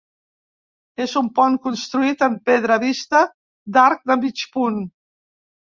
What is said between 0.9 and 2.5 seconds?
És un pont construït en